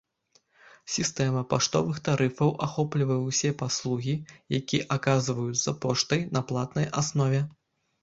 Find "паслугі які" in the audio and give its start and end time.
3.61-4.83